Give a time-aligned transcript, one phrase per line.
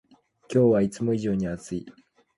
[0.49, 1.85] 今日はいつも以上に暑い